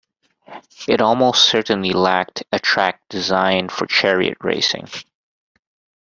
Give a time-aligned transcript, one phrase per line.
[0.87, 4.87] It almost certainly lacked a track designed for chariot racing.